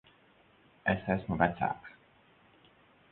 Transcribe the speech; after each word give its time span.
Es 0.93 1.11
esmu 1.17 1.37
vecāks. 1.43 1.93